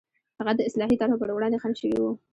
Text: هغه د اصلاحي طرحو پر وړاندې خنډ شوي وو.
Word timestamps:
هغه 0.39 0.51
د 0.57 0.61
اصلاحي 0.69 0.95
طرحو 1.01 1.19
پر 1.21 1.29
وړاندې 1.33 1.61
خنډ 1.63 1.75
شوي 1.81 1.97
وو. 1.99 2.11